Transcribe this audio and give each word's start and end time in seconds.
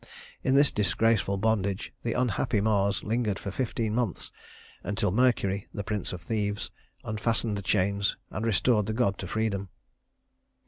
In 0.43 0.55
this 0.55 0.71
disgraceful 0.71 1.37
bondage 1.37 1.93
the 2.01 2.13
unhappy 2.13 2.59
Mars 2.59 3.03
lingered 3.03 3.37
for 3.37 3.51
fifteen 3.51 3.93
months 3.93 4.31
until 4.83 5.11
Mercury, 5.11 5.67
the 5.75 5.83
prince 5.83 6.11
of 6.11 6.23
thieves, 6.23 6.71
unfastened 7.03 7.55
the 7.55 7.61
chains 7.61 8.17
and 8.31 8.43
restored 8.43 8.87
the 8.87 8.93
god 8.93 9.19
to 9.19 9.27
freedom. 9.27 9.69